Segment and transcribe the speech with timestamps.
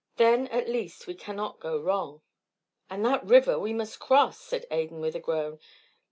[0.15, 2.23] Then, at least, we cannot go wrong."
[2.89, 5.59] "And that river we must cross!" said Adan, with a groan.